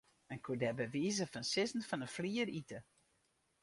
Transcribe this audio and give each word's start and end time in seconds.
Men 0.29 0.39
koe 0.43 0.57
der 0.61 0.73
by 0.77 0.85
wize 0.93 1.25
fan 1.27 1.45
sizzen 1.51 1.87
fan 1.89 2.03
'e 2.03 2.09
flier 2.15 2.47
ite. 2.59 2.79